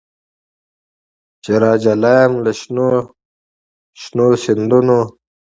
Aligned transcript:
چي 1.43 1.53
راجلا 1.61 2.11
یم 2.23 2.33
له 2.43 2.51
شنو 4.01 4.27
سیندونو 4.43 4.99